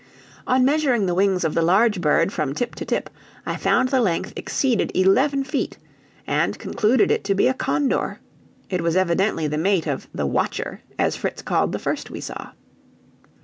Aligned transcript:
On 0.47 0.65
measuring 0.65 1.05
the 1.05 1.13
wings 1.13 1.43
of 1.43 1.53
the 1.53 1.61
large 1.61 2.01
bird 2.01 2.33
from 2.33 2.55
tip 2.55 2.73
to 2.73 2.85
tip, 2.85 3.07
I 3.45 3.55
found 3.55 3.89
the 3.89 4.01
length 4.01 4.33
exceeded 4.35 4.91
eleven 4.95 5.43
feet, 5.43 5.77
and 6.25 6.57
concluded 6.57 7.11
it 7.11 7.23
to 7.25 7.35
be 7.35 7.47
a 7.47 7.53
condor; 7.53 8.19
it 8.67 8.81
was 8.81 8.95
evidently 8.95 9.45
the 9.45 9.59
mate 9.59 9.85
of 9.85 10.07
the 10.11 10.25
"Watcher," 10.25 10.81
as 10.97 11.15
Fritz 11.15 11.43
called 11.43 11.71
the 11.71 11.77
first 11.77 12.09
we 12.09 12.19
saw. 12.19 12.49